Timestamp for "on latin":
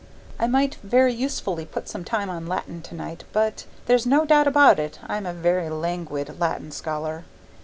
2.31-2.81